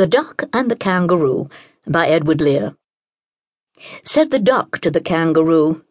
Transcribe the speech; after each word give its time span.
The 0.00 0.06
Duck 0.06 0.44
and 0.54 0.70
the 0.70 0.76
Kangaroo 0.76 1.50
by 1.86 2.06
Edward 2.06 2.40
Lear. 2.40 2.74
Said 4.02 4.30
the 4.30 4.38
duck 4.38 4.78
to 4.78 4.90
the 4.90 5.02
kangaroo, 5.02 5.84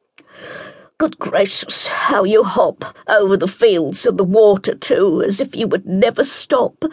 Good 0.97 1.19
gracious, 1.19 1.85
how 1.85 2.23
you 2.23 2.43
hop 2.43 2.97
over 3.07 3.37
the 3.37 3.47
fields 3.47 4.07
and 4.07 4.17
the 4.17 4.23
water 4.23 4.73
too, 4.73 5.21
as 5.21 5.39
if 5.39 5.55
you 5.55 5.67
would 5.67 5.85
never 5.85 6.23
stop. 6.23 6.85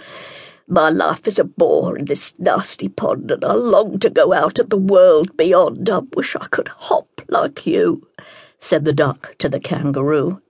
My 0.69 0.91
life 0.91 1.27
is 1.27 1.39
a 1.39 1.45
bore 1.45 1.97
in 1.97 2.05
this 2.05 2.35
nasty 2.39 2.90
pond, 2.90 3.30
and 3.30 3.46
I 3.46 3.54
long 3.54 3.98
to 4.01 4.10
go 4.10 4.35
out 4.35 4.58
at 4.58 4.69
the 4.69 4.76
world 4.76 5.38
beyond. 5.38 5.88
I 5.88 6.01
wish 6.14 6.37
I 6.37 6.48
could 6.48 6.69
hop 6.69 7.22
like 7.28 7.67
you, 7.67 8.06
said 8.60 8.85
the 8.85 8.92
duck 8.92 9.37
to 9.38 9.48
the 9.48 9.58
kangaroo. 9.58 10.42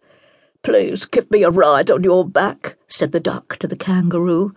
Please 0.64 1.04
give 1.04 1.30
me 1.30 1.44
a 1.44 1.50
ride 1.50 1.92
on 1.92 2.02
your 2.02 2.28
back, 2.28 2.74
said 2.88 3.12
the 3.12 3.20
duck 3.20 3.56
to 3.58 3.68
the 3.68 3.76
kangaroo. 3.76 4.52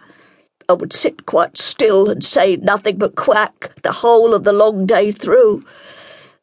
I 0.70 0.74
would 0.74 0.94
sit 0.94 1.26
quite 1.26 1.58
still 1.58 2.12
and 2.12 2.24
say 2.24 2.56
nothing 2.56 3.00
but 3.00 3.16
quack 3.16 3.72
the 3.82 3.92
whole 3.92 4.36
of 4.36 4.44
the 4.44 4.54
long 4.54 4.86
day 4.86 5.12
through. 5.12 5.66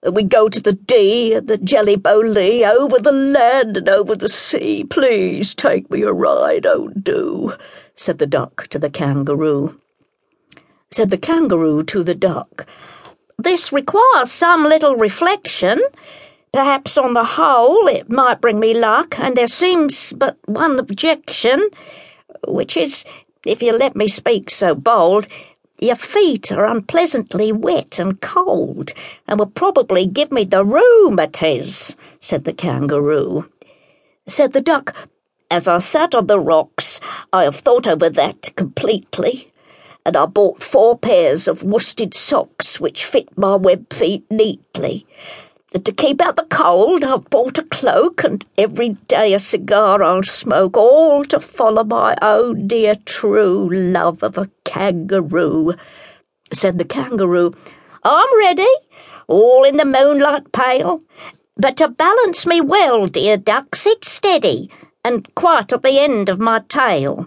And 0.02 0.16
we 0.16 0.24
go 0.24 0.48
to 0.48 0.60
the 0.60 0.72
Dee 0.72 1.34
and 1.34 1.46
the 1.46 1.56
Jelly 1.56 1.94
Bo 1.94 2.18
Lee, 2.18 2.64
over 2.64 2.98
the 2.98 3.12
land 3.12 3.76
and 3.76 3.88
over 3.88 4.16
the 4.16 4.28
sea. 4.28 4.82
Please 4.82 5.54
take 5.54 5.88
me 5.92 6.02
a 6.02 6.12
ride, 6.12 6.66
oh 6.66 6.88
do, 6.88 7.54
said 7.94 8.18
the 8.18 8.26
duck 8.26 8.66
to 8.70 8.80
the 8.80 8.90
kangaroo. 8.90 9.80
Said 10.90 11.10
the 11.10 11.18
kangaroo 11.18 11.84
to 11.84 12.02
the 12.02 12.14
duck, 12.16 12.66
This 13.38 13.72
requires 13.72 14.32
some 14.32 14.64
little 14.64 14.96
reflection. 14.96 15.80
Perhaps 16.52 16.98
on 16.98 17.12
the 17.12 17.24
whole 17.24 17.86
it 17.86 18.10
might 18.10 18.40
bring 18.40 18.58
me 18.58 18.74
luck, 18.74 19.18
and 19.20 19.36
there 19.36 19.46
seems 19.46 20.12
but 20.14 20.36
one 20.46 20.80
objection, 20.80 21.68
which 22.48 22.76
is 22.76 23.04
if 23.46 23.62
you 23.62 23.72
let 23.72 23.94
me 23.94 24.08
speak 24.08 24.50
so 24.50 24.74
bold, 24.74 25.28
your 25.78 25.96
feet 25.96 26.50
are 26.50 26.66
unpleasantly 26.66 27.52
wet 27.52 27.98
and 27.98 28.20
cold, 28.20 28.92
and 29.28 29.38
will 29.38 29.46
probably 29.46 30.06
give 30.06 30.32
me 30.32 30.44
the 30.44 30.64
rheumatiz, 30.64 31.94
said 32.18 32.44
the 32.44 32.52
kangaroo. 32.52 33.48
Said 34.26 34.52
the 34.52 34.60
duck, 34.60 34.94
As 35.50 35.68
I 35.68 35.78
sat 35.78 36.14
on 36.14 36.26
the 36.26 36.40
rocks, 36.40 37.00
I 37.32 37.44
have 37.44 37.56
thought 37.56 37.86
over 37.86 38.08
that 38.10 38.54
completely, 38.56 39.52
and 40.04 40.16
I 40.16 40.26
bought 40.26 40.62
four 40.62 40.98
pairs 40.98 41.46
of 41.46 41.62
worsted 41.62 42.14
socks 42.14 42.80
which 42.80 43.04
fit 43.04 43.36
my 43.36 43.54
web 43.54 43.92
feet 43.92 44.24
neatly. 44.30 45.06
To 45.84 45.92
keep 45.92 46.22
out 46.22 46.36
the 46.36 46.44
cold, 46.44 47.04
I've 47.04 47.28
bought 47.28 47.58
a 47.58 47.62
cloak, 47.62 48.24
and 48.24 48.44
every 48.56 48.90
day 49.08 49.34
a 49.34 49.38
cigar 49.38 50.02
I'll 50.02 50.22
smoke, 50.22 50.76
all 50.76 51.24
to 51.26 51.38
follow 51.38 51.84
my 51.84 52.16
own 52.22 52.66
dear 52.66 52.94
true 53.04 53.68
love 53.70 54.22
of 54.22 54.38
a 54.38 54.48
kangaroo. 54.64 55.74
Said 56.52 56.78
the 56.78 56.84
kangaroo, 56.84 57.54
I'm 58.02 58.38
ready, 58.38 58.66
all 59.26 59.64
in 59.64 59.76
the 59.76 59.84
moonlight 59.84 60.50
pale, 60.52 61.02
but 61.56 61.76
to 61.76 61.88
balance 61.88 62.46
me 62.46 62.60
well, 62.62 63.06
dear 63.06 63.36
duck, 63.36 63.74
sit 63.74 64.04
steady, 64.04 64.70
and 65.04 65.32
quite 65.34 65.74
at 65.74 65.82
the 65.82 66.00
end 66.00 66.30
of 66.30 66.38
my 66.38 66.60
tail. 66.68 67.26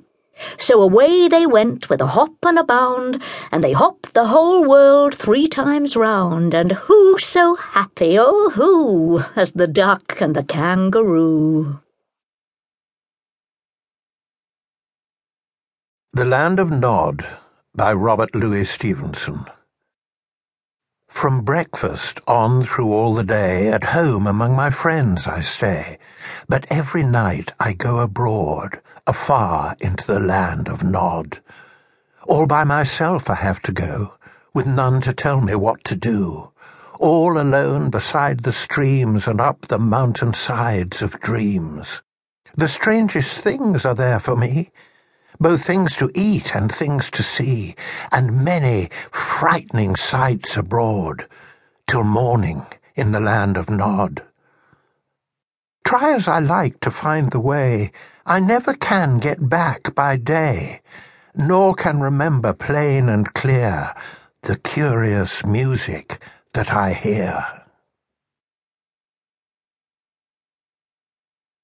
So 0.58 0.82
away 0.82 1.28
they 1.28 1.46
went 1.46 1.90
with 1.90 2.02
a 2.02 2.08
hop 2.08 2.34
and 2.44 2.58
a 2.58 2.64
bound, 2.64 3.22
and 3.52 3.64
they 3.64 3.74
hopped 3.74 4.14
the 4.14 4.28
whole 4.28 4.64
world 4.64 5.16
three 5.16 5.48
times 5.48 5.96
round, 5.96 6.54
and 6.54 6.72
who 6.72 7.18
so 7.20 7.56
happy, 7.56 8.18
oh 8.18 8.52
who, 8.56 9.24
as 9.36 9.52
the 9.52 9.68
duck 9.68 10.22
and 10.22 10.36
the 10.36 10.44
kangaroo? 10.44 11.80
The 16.14 16.26
Land 16.26 16.60
of 16.60 16.72
Nod 16.72 17.26
by 17.76 17.94
Robert 17.94 18.34
Louis 18.34 18.70
Stevenson 18.70 19.46
from 21.10 21.42
breakfast 21.42 22.22
on 22.28 22.64
through 22.64 22.94
all 22.94 23.14
the 23.14 23.24
day, 23.24 23.68
at 23.68 23.84
home 23.84 24.26
among 24.26 24.56
my 24.56 24.70
friends 24.70 25.28
I 25.28 25.42
stay. 25.42 25.98
But 26.48 26.66
every 26.70 27.04
night 27.04 27.52
I 27.60 27.74
go 27.74 27.98
abroad, 27.98 28.80
afar 29.06 29.76
into 29.82 30.08
the 30.08 30.20
land 30.20 30.70
of 30.70 30.84
Nod. 30.84 31.40
All 32.28 32.46
by 32.46 32.64
myself 32.64 33.30
I 33.30 33.36
have 33.36 33.62
to 33.64 33.72
go, 33.72 34.14
with 34.54 34.68
none 34.68 35.02
to 35.02 35.12
tell 35.12 35.42
me 35.42 35.56
what 35.56 35.84
to 35.86 35.96
do. 35.96 36.52
All 37.00 37.40
alone 37.40 37.90
beside 37.90 38.44
the 38.44 38.52
streams 38.52 39.28
and 39.28 39.42
up 39.42 39.68
the 39.68 39.80
mountain 39.80 40.34
sides 40.34 41.02
of 41.02 41.20
dreams. 41.20 42.02
The 42.56 42.68
strangest 42.68 43.40
things 43.40 43.86
are 43.86 43.96
there 43.96 44.20
for 44.20 44.36
me 44.36 44.72
both 45.40 45.64
things 45.64 45.96
to 45.98 46.12
eat 46.14 46.56
and 46.56 46.72
things 46.72 47.10
to 47.12 47.24
see, 47.24 47.76
and 48.12 48.44
many 48.44 48.90
frightening 49.12 49.96
sights 49.96 50.58
abroad, 50.58 51.28
till 51.88 52.04
morning 52.04 52.66
in 52.96 53.12
the 53.12 53.20
land 53.20 53.58
of 53.58 53.70
Nod. 53.70 54.24
Try 55.86 56.14
as 56.14 56.28
I 56.28 56.40
like 56.40 56.80
to 56.82 56.92
find 56.92 57.32
the 57.32 57.40
way, 57.40 57.92
I 58.26 58.40
never 58.40 58.74
can 58.74 59.18
get 59.18 59.50
back 59.50 59.96
by 59.96 60.18
day, 60.18 60.82
nor 61.36 61.74
can 61.74 62.00
remember 62.00 62.54
plain 62.54 63.10
and 63.10 63.34
clear 63.34 63.96
the 64.44 64.58
curious 64.58 65.46
music 65.46 66.22
that 66.54 66.74
I 66.74 66.94
hear. 66.94 67.59